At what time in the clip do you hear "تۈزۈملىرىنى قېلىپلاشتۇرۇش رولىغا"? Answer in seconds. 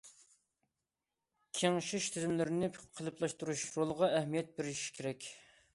2.15-4.13